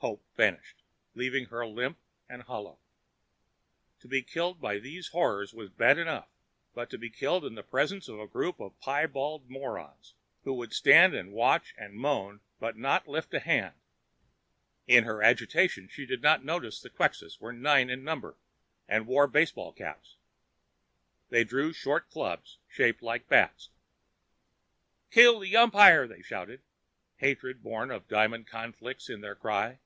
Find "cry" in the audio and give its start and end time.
29.34-29.80